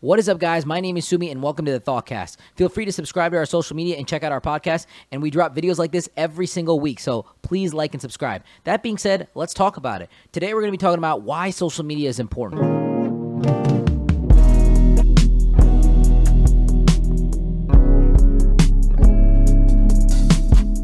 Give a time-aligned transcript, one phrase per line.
[0.00, 0.64] What is up, guys?
[0.64, 2.36] My name is Sumi, and welcome to the Thoughtcast.
[2.54, 4.86] Feel free to subscribe to our social media and check out our podcast.
[5.10, 8.44] And we drop videos like this every single week, so please like and subscribe.
[8.62, 10.08] That being said, let's talk about it.
[10.30, 12.62] Today, we're going to be talking about why social media is important.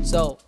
[0.04, 0.38] So,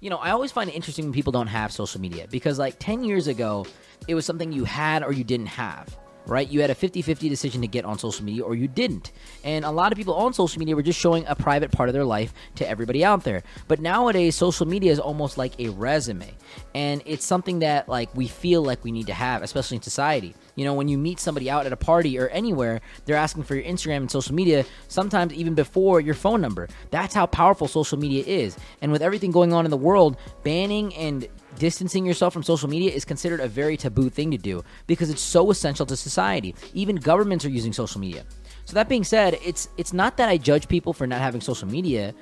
[0.00, 2.74] you know, I always find it interesting when people don't have social media because, like,
[2.80, 3.66] 10 years ago,
[4.08, 5.96] it was something you had or you didn't have
[6.26, 6.48] right?
[6.48, 9.12] You had a 50 50 decision to get on social media or you didn't.
[9.44, 11.92] And a lot of people on social media were just showing a private part of
[11.92, 13.42] their life to everybody out there.
[13.68, 16.32] But nowadays, social media is almost like a resume.
[16.74, 20.34] And it's something that like we feel like we need to have, especially in society.
[20.56, 23.54] You know, when you meet somebody out at a party or anywhere, they're asking for
[23.54, 26.68] your Instagram and social media, sometimes even before your phone number.
[26.90, 28.56] That's how powerful social media is.
[28.82, 31.28] And with everything going on in the world, banning and
[31.58, 35.22] distancing yourself from social media is considered a very taboo thing to do because it's
[35.22, 36.54] so essential to society.
[36.74, 38.24] Even governments are using social media.
[38.64, 41.68] So that being said, it's it's not that I judge people for not having social
[41.68, 42.14] media.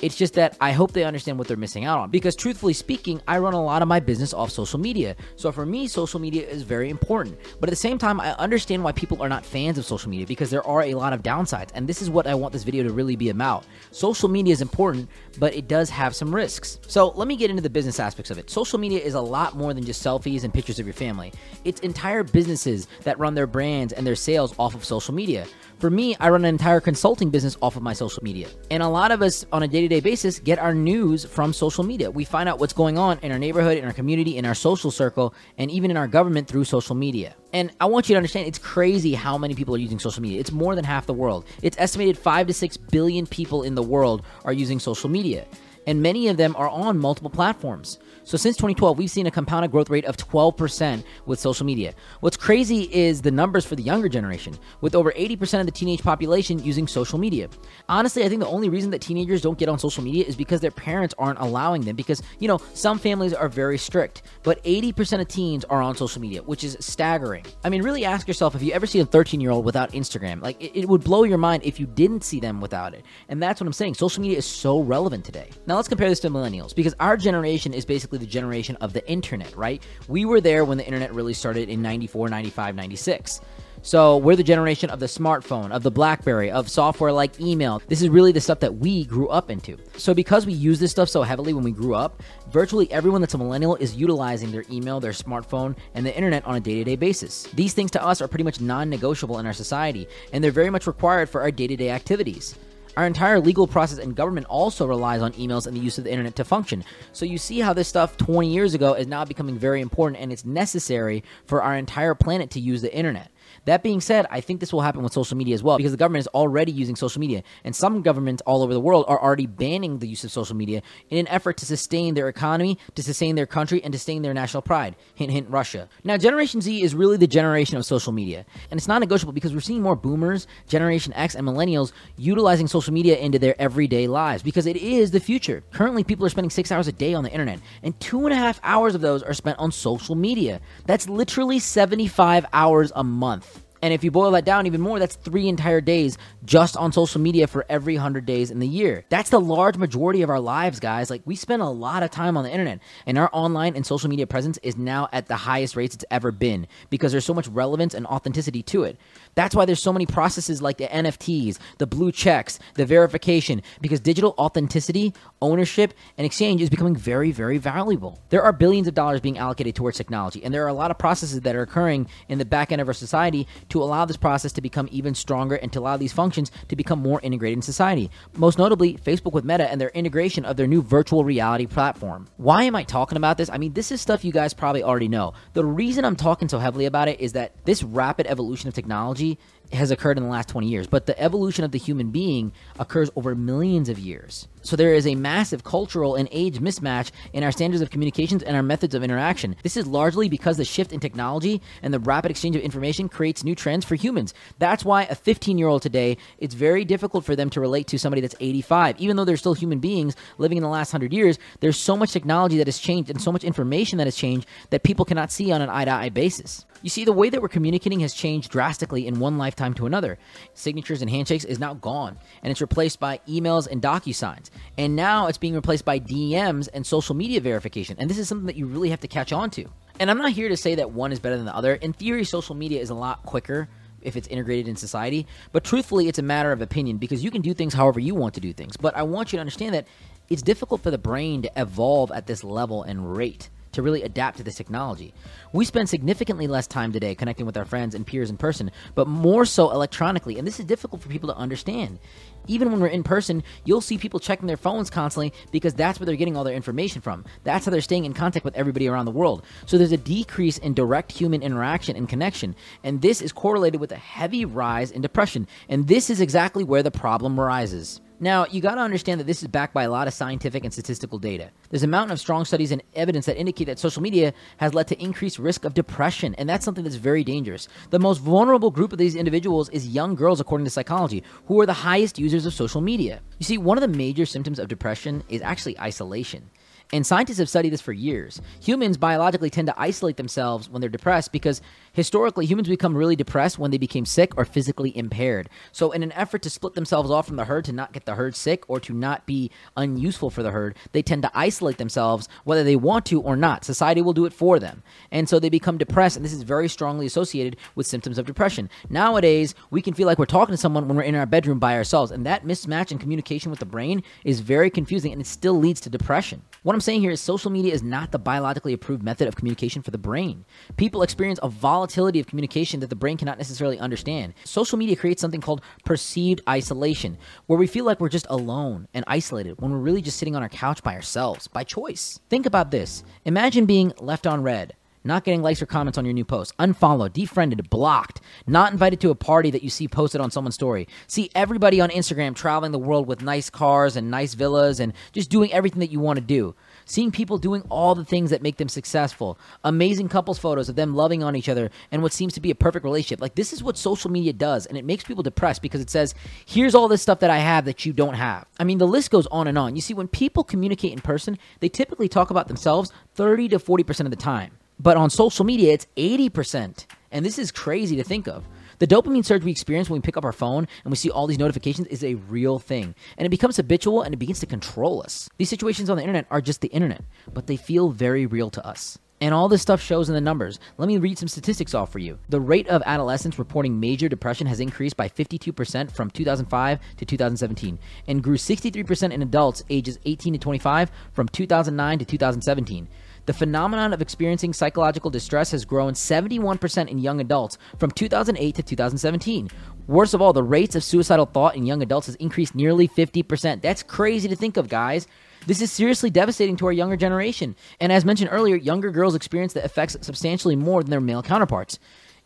[0.00, 2.10] It's just that I hope they understand what they're missing out on.
[2.10, 5.16] Because truthfully speaking, I run a lot of my business off social media.
[5.34, 7.38] So for me, social media is very important.
[7.58, 10.26] But at the same time, I understand why people are not fans of social media
[10.26, 11.70] because there are a lot of downsides.
[11.74, 13.66] And this is what I want this video to really be about.
[13.90, 16.78] Social media is important, but it does have some risks.
[16.86, 18.50] So let me get into the business aspects of it.
[18.50, 21.32] Social media is a lot more than just selfies and pictures of your family.
[21.64, 25.46] It's entire businesses that run their brands and their sales off of social media.
[25.78, 28.48] For me, I run an entire consulting business off of my social media.
[28.68, 31.52] And a lot of us on a day to day basis get our news from
[31.52, 32.10] social media.
[32.10, 34.90] We find out what's going on in our neighborhood, in our community, in our social
[34.90, 37.36] circle, and even in our government through social media.
[37.52, 40.40] And I want you to understand it's crazy how many people are using social media.
[40.40, 41.44] It's more than half the world.
[41.62, 45.46] It's estimated 5 to 6 billion people in the world are using social media
[45.88, 47.98] and many of them are on multiple platforms.
[48.22, 51.94] So since 2012, we've seen a compounded growth rate of 12% with social media.
[52.20, 56.02] What's crazy is the numbers for the younger generation, with over 80% of the teenage
[56.02, 57.48] population using social media.
[57.88, 60.60] Honestly, I think the only reason that teenagers don't get on social media is because
[60.60, 65.22] their parents aren't allowing them because, you know, some families are very strict, but 80%
[65.22, 67.46] of teens are on social media, which is staggering.
[67.64, 70.42] I mean, really ask yourself if you ever see a 13-year-old without Instagram.
[70.42, 73.06] Like it, it would blow your mind if you didn't see them without it.
[73.30, 73.94] And that's what I'm saying.
[73.94, 75.48] Social media is so relevant today.
[75.66, 79.08] Now let's compare this to millennials because our generation is basically the generation of the
[79.08, 79.82] internet, right?
[80.08, 83.40] We were there when the internet really started in 94, 95, 96.
[83.82, 87.80] So we're the generation of the smartphone, of the Blackberry, of software like email.
[87.86, 89.76] This is really the stuff that we grew up into.
[89.96, 93.34] So because we use this stuff so heavily when we grew up, virtually everyone that's
[93.34, 97.44] a millennial is utilizing their email, their smartphone, and the internet on a day-to-day basis.
[97.54, 100.88] These things to us are pretty much non-negotiable in our society, and they're very much
[100.88, 102.56] required for our day-to-day activities.
[102.98, 106.10] Our entire legal process and government also relies on emails and the use of the
[106.10, 106.82] internet to function.
[107.12, 110.32] So you see how this stuff 20 years ago is now becoming very important and
[110.32, 113.30] it's necessary for our entire planet to use the internet.
[113.64, 115.98] That being said, I think this will happen with social media as well because the
[115.98, 119.46] government is already using social media, and some governments all over the world are already
[119.46, 123.34] banning the use of social media in an effort to sustain their economy, to sustain
[123.34, 124.96] their country, and to sustain their national pride.
[125.14, 125.88] Hint, hint, Russia.
[126.04, 129.54] Now, Generation Z is really the generation of social media, and it's not negotiable because
[129.54, 134.42] we're seeing more boomers, Generation X, and millennials utilizing social media into their everyday lives
[134.42, 135.62] because it is the future.
[135.72, 138.36] Currently, people are spending six hours a day on the internet, and two and a
[138.36, 140.60] half hours of those are spent on social media.
[140.86, 143.37] That's literally 75 hours a month.
[143.82, 147.20] And if you boil that down even more, that's three entire days just on social
[147.20, 149.04] media for every 100 days in the year.
[149.08, 151.10] That's the large majority of our lives, guys.
[151.10, 154.08] Like, we spend a lot of time on the internet, and our online and social
[154.10, 157.48] media presence is now at the highest rates it's ever been because there's so much
[157.48, 158.96] relevance and authenticity to it.
[159.34, 164.00] That's why there's so many processes like the NFTs, the blue checks, the verification, because
[164.00, 168.20] digital authenticity, ownership, and exchange is becoming very, very valuable.
[168.30, 170.98] There are billions of dollars being allocated towards technology, and there are a lot of
[170.98, 174.52] processes that are occurring in the back end of our society to allow this process
[174.52, 178.10] to become even stronger and to allow these functions to become more integrated in society.
[178.36, 182.28] Most notably, Facebook with Meta and their integration of their new virtual reality platform.
[182.36, 183.50] Why am I talking about this?
[183.50, 185.34] I mean, this is stuff you guys probably already know.
[185.52, 189.38] The reason I'm talking so heavily about it is that this rapid evolution of technology
[189.72, 193.10] has occurred in the last 20 years, but the evolution of the human being occurs
[193.16, 194.48] over millions of years.
[194.62, 198.56] So there is a massive cultural and age mismatch in our standards of communications and
[198.56, 199.56] our methods of interaction.
[199.62, 203.44] This is largely because the shift in technology and the rapid exchange of information creates
[203.44, 204.34] new trends for humans.
[204.58, 207.98] That's why a 15 year old today, it's very difficult for them to relate to
[207.98, 209.00] somebody that's 85.
[209.00, 212.12] Even though they're still human beings living in the last 100 years, there's so much
[212.12, 215.52] technology that has changed and so much information that has changed that people cannot see
[215.52, 216.64] on an eye to eye basis.
[216.82, 220.16] You see, the way that we're communicating has changed drastically in one lifetime to another.
[220.54, 224.47] Signatures and handshakes is now gone, and it's replaced by emails and DocuSigns.
[224.76, 227.96] And now it's being replaced by DMs and social media verification.
[227.98, 229.66] And this is something that you really have to catch on to.
[230.00, 231.74] And I'm not here to say that one is better than the other.
[231.74, 233.68] In theory, social media is a lot quicker
[234.00, 235.26] if it's integrated in society.
[235.52, 238.34] But truthfully, it's a matter of opinion because you can do things however you want
[238.34, 238.76] to do things.
[238.76, 239.86] But I want you to understand that
[240.28, 244.38] it's difficult for the brain to evolve at this level and rate to really adapt
[244.38, 245.14] to this technology.
[245.52, 249.06] We spend significantly less time today connecting with our friends and peers in person, but
[249.06, 252.00] more so electronically, and this is difficult for people to understand.
[252.48, 256.06] Even when we're in person, you'll see people checking their phones constantly because that's where
[256.06, 257.24] they're getting all their information from.
[257.44, 259.44] That's how they're staying in contact with everybody around the world.
[259.66, 263.92] So there's a decrease in direct human interaction and connection, and this is correlated with
[263.92, 265.46] a heavy rise in depression.
[265.68, 268.00] And this is exactly where the problem arises.
[268.20, 270.72] Now, you got to understand that this is backed by a lot of scientific and
[270.72, 271.50] statistical data.
[271.70, 274.88] There's a mountain of strong studies and evidence that indicate that social media has led
[274.88, 277.68] to increased risk of depression, and that's something that's very dangerous.
[277.90, 281.66] The most vulnerable group of these individuals is young girls, according to psychology, who are
[281.66, 283.20] the highest users of social media.
[283.38, 286.50] You see, one of the major symptoms of depression is actually isolation.
[286.90, 288.40] And scientists have studied this for years.
[288.60, 291.60] Humans biologically tend to isolate themselves when they're depressed because
[291.92, 295.50] historically humans become really depressed when they became sick or physically impaired.
[295.70, 298.14] So, in an effort to split themselves off from the herd to not get the
[298.14, 302.26] herd sick or to not be unuseful for the herd, they tend to isolate themselves
[302.44, 303.66] whether they want to or not.
[303.66, 304.82] Society will do it for them.
[305.10, 308.70] And so they become depressed, and this is very strongly associated with symptoms of depression.
[308.88, 311.74] Nowadays, we can feel like we're talking to someone when we're in our bedroom by
[311.74, 315.58] ourselves, and that mismatch in communication with the brain is very confusing and it still
[315.58, 316.40] leads to depression.
[316.62, 319.82] What I'm saying here is social media is not the biologically approved method of communication
[319.82, 320.44] for the brain.
[320.76, 324.32] People experience a volatility of communication that the brain cannot necessarily understand.
[324.44, 329.04] Social media creates something called perceived isolation, where we feel like we're just alone and
[329.08, 332.20] isolated when we're really just sitting on our couch by ourselves, by choice.
[332.30, 333.02] Think about this.
[333.24, 337.12] Imagine being left on red not getting likes or comments on your new post, unfollowed,
[337.12, 340.86] defriended, blocked, not invited to a party that you see posted on someone's story.
[341.06, 345.30] See everybody on Instagram traveling the world with nice cars and nice villas and just
[345.30, 346.54] doing everything that you want to do
[346.88, 350.94] seeing people doing all the things that make them successful, amazing couples photos of them
[350.94, 353.20] loving on each other, and what seems to be a perfect relationship.
[353.20, 356.14] Like, this is what social media does, and it makes people depressed because it says,
[356.46, 358.46] here's all this stuff that I have that you don't have.
[358.58, 359.76] I mean, the list goes on and on.
[359.76, 364.00] You see, when people communicate in person, they typically talk about themselves 30 to 40%
[364.00, 364.52] of the time.
[364.80, 366.86] But on social media, it's 80%.
[367.10, 368.44] And this is crazy to think of.
[368.78, 371.26] The dopamine surge we experience when we pick up our phone and we see all
[371.26, 372.94] these notifications is a real thing.
[373.16, 375.28] And it becomes habitual and it begins to control us.
[375.36, 377.02] These situations on the internet are just the internet,
[377.34, 378.96] but they feel very real to us.
[379.20, 380.60] And all this stuff shows in the numbers.
[380.76, 382.20] Let me read some statistics off for you.
[382.28, 387.80] The rate of adolescents reporting major depression has increased by 52% from 2005 to 2017
[388.06, 392.88] and grew 63% in adults ages 18 to 25 from 2009 to 2017.
[393.28, 398.62] The phenomenon of experiencing psychological distress has grown 71% in young adults from 2008 to
[398.62, 399.50] 2017.
[399.86, 403.60] Worst of all, the rates of suicidal thought in young adults has increased nearly 50%.
[403.60, 405.06] That's crazy to think of, guys.
[405.46, 407.54] This is seriously devastating to our younger generation.
[407.80, 411.78] And as mentioned earlier, younger girls experience the effects substantially more than their male counterparts.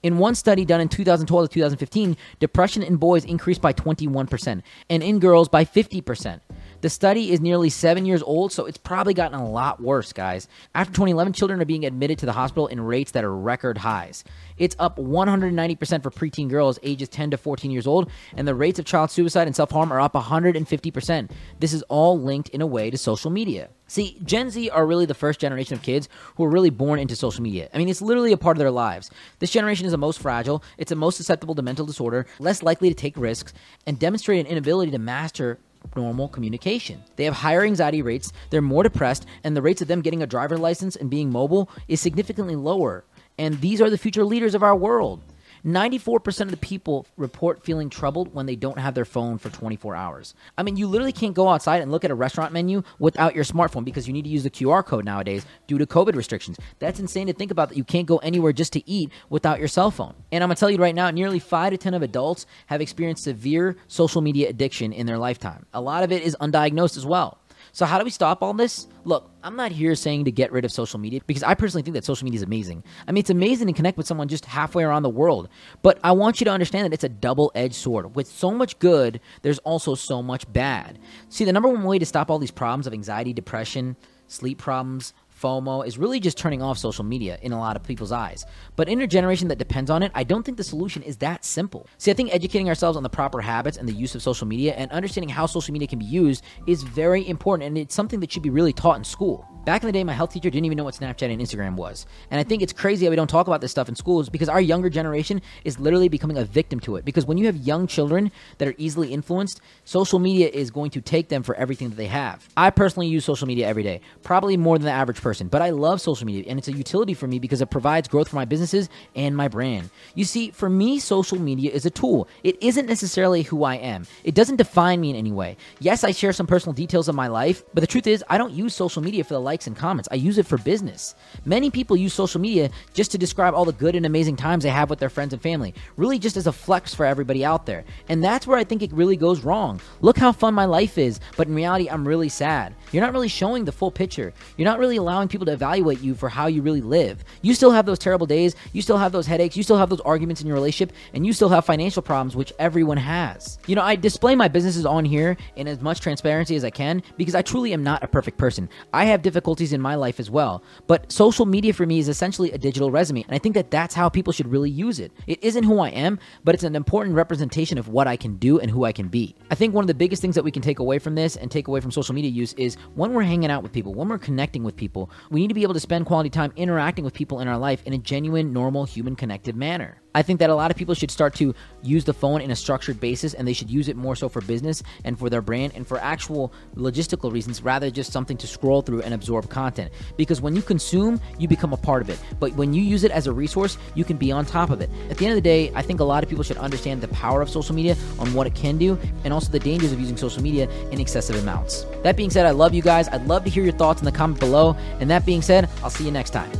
[0.04, 5.02] In one study done in 2012 to 2015, depression in boys increased by 21% and
[5.02, 6.40] in girls by 50%.
[6.82, 10.48] The study is nearly seven years old, so it's probably gotten a lot worse, guys.
[10.74, 14.24] After 2011, children are being admitted to the hospital in rates that are record highs.
[14.58, 18.80] It's up 190% for preteen girls ages 10 to 14 years old, and the rates
[18.80, 21.30] of child suicide and self harm are up 150%.
[21.60, 23.68] This is all linked in a way to social media.
[23.86, 27.14] See, Gen Z are really the first generation of kids who are really born into
[27.14, 27.68] social media.
[27.72, 29.08] I mean, it's literally a part of their lives.
[29.38, 32.88] This generation is the most fragile, it's the most susceptible to mental disorder, less likely
[32.88, 33.52] to take risks,
[33.86, 35.60] and demonstrate an inability to master
[35.96, 37.02] normal communication.
[37.16, 40.26] They have higher anxiety rates, they're more depressed, and the rates of them getting a
[40.26, 43.04] driver license and being mobile is significantly lower.
[43.38, 45.20] And these are the future leaders of our world.
[45.64, 49.94] 94% of the people report feeling troubled when they don't have their phone for 24
[49.94, 50.34] hours.
[50.58, 53.44] I mean, you literally can't go outside and look at a restaurant menu without your
[53.44, 56.58] smartphone because you need to use the QR code nowadays due to COVID restrictions.
[56.80, 59.68] That's insane to think about that you can't go anywhere just to eat without your
[59.68, 60.14] cell phone.
[60.32, 62.80] And I'm going to tell you right now, nearly 5 to 10 of adults have
[62.80, 65.66] experienced severe social media addiction in their lifetime.
[65.72, 67.38] A lot of it is undiagnosed as well.
[67.74, 68.86] So, how do we stop all this?
[69.04, 71.94] Look, I'm not here saying to get rid of social media because I personally think
[71.94, 72.84] that social media is amazing.
[73.08, 75.48] I mean, it's amazing to connect with someone just halfway around the world.
[75.80, 78.14] But I want you to understand that it's a double edged sword.
[78.14, 80.98] With so much good, there's also so much bad.
[81.30, 85.14] See, the number one way to stop all these problems of anxiety, depression, sleep problems,
[85.42, 88.46] FOMO is really just turning off social media in a lot of people's eyes.
[88.76, 91.44] But in a generation that depends on it, I don't think the solution is that
[91.44, 91.88] simple.
[91.98, 94.74] See, I think educating ourselves on the proper habits and the use of social media
[94.74, 98.30] and understanding how social media can be used is very important and it's something that
[98.30, 99.46] should be really taught in school.
[99.64, 102.06] Back in the day, my health teacher didn't even know what Snapchat and Instagram was.
[102.32, 104.48] And I think it's crazy that we don't talk about this stuff in schools because
[104.48, 107.04] our younger generation is literally becoming a victim to it.
[107.04, 111.00] Because when you have young children that are easily influenced, social media is going to
[111.00, 112.48] take them for everything that they have.
[112.56, 115.70] I personally use social media every day, probably more than the average person, but I
[115.70, 118.44] love social media and it's a utility for me because it provides growth for my
[118.44, 119.90] businesses and my brand.
[120.14, 122.28] You see, for me, social media is a tool.
[122.42, 125.56] It isn't necessarily who I am, it doesn't define me in any way.
[125.80, 128.52] Yes, I share some personal details of my life, but the truth is, I don't
[128.52, 130.08] use social media for the likes and comments.
[130.10, 131.14] I use it for business.
[131.44, 134.70] Many people use social media just to describe all the good and amazing times they
[134.70, 137.84] have with their friends and family, really just as a flex for everybody out there.
[138.08, 139.80] And that's where I think it really goes wrong.
[140.00, 142.74] Look how fun my life is, but in reality, I'm really sad.
[142.92, 144.32] You're not really showing the full picture.
[144.56, 147.24] You're not really allowing people to evaluate you for how you really live.
[147.42, 150.00] You still have those terrible days, you still have those headaches, you still have those
[150.00, 153.58] arguments in your relationship, and you still have financial problems, which everyone has.
[153.66, 157.02] You know, I display my businesses on here in as much transparency as I can
[157.16, 158.68] because I truly am not a perfect person.
[158.92, 160.62] I have difficulties in my life as well.
[160.86, 163.94] But social media for me is essentially a digital resume, and I think that that's
[163.94, 165.12] how people should really use it.
[165.26, 168.58] It isn't who I am, but it's an important representation of what I can do
[168.58, 169.34] and who I can be.
[169.50, 171.50] I think one of the biggest things that we can take away from this and
[171.50, 174.18] take away from social media use is when we're hanging out with people, when we're
[174.18, 177.40] connecting with people, we need to be able to spend quality time interacting with people
[177.40, 180.01] in our life in a genuine, normal, human connected manner.
[180.14, 182.56] I think that a lot of people should start to use the phone in a
[182.56, 185.72] structured basis and they should use it more so for business and for their brand
[185.74, 189.90] and for actual logistical reasons rather just something to scroll through and absorb content.
[190.16, 192.18] Because when you consume, you become a part of it.
[192.38, 194.90] But when you use it as a resource, you can be on top of it.
[195.10, 197.08] At the end of the day, I think a lot of people should understand the
[197.08, 200.16] power of social media on what it can do and also the dangers of using
[200.16, 201.86] social media in excessive amounts.
[202.02, 203.08] That being said, I love you guys.
[203.08, 204.76] I'd love to hear your thoughts in the comment below.
[205.00, 206.50] And that being said, I'll see you next time.